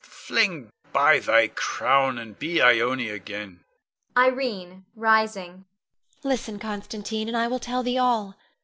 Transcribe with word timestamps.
Fling 0.03 0.71
by 0.91 1.19
thy 1.19 1.47
crown 1.49 2.17
and 2.17 2.39
be 2.39 2.59
Ione 2.59 3.07
again. 3.09 3.59
Irene 4.17 4.83
[rising]. 4.95 5.65
Listen, 6.23 6.57
Constantine, 6.57 7.27
and 7.27 7.37
I 7.37 7.45
will 7.47 7.59
tell 7.59 7.83
thee 7.83 7.99
all. 7.99 8.35